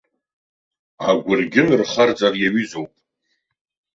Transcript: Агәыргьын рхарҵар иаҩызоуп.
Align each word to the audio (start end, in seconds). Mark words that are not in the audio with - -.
Агәыргьын 1.09 1.69
рхарҵар 1.79 2.33
иаҩызоуп. 2.37 2.91